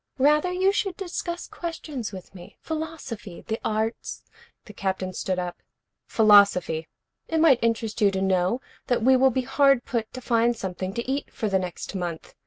Rather 0.17 0.51
you 0.51 0.71
should 0.71 0.97
discuss 0.97 1.45
questions 1.45 2.11
with 2.11 2.33
me, 2.33 2.57
philosophy, 2.59 3.41
the 3.47 3.59
arts" 3.63 4.23
The 4.65 4.73
Captain 4.73 5.13
stood 5.13 5.37
up. 5.37 5.61
"Philosophy. 6.07 6.87
It 7.27 7.39
might 7.39 7.63
interest 7.63 8.01
you 8.01 8.09
to 8.09 8.19
know 8.23 8.61
that 8.87 9.03
we 9.03 9.15
will 9.15 9.29
be 9.29 9.43
hard 9.43 9.83
put 9.85 10.11
to 10.13 10.19
find 10.21 10.57
something 10.57 10.95
to 10.95 11.07
eat 11.07 11.31
for 11.31 11.49
the 11.49 11.59
next 11.59 11.93
month. 11.93 12.33